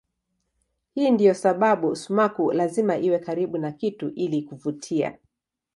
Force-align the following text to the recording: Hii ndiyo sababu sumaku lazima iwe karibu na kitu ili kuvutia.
Hii 0.93 1.11
ndiyo 1.11 1.33
sababu 1.33 1.95
sumaku 1.95 2.51
lazima 2.51 2.97
iwe 2.97 3.19
karibu 3.19 3.57
na 3.57 3.71
kitu 3.71 4.09
ili 4.09 4.41
kuvutia. 4.41 5.17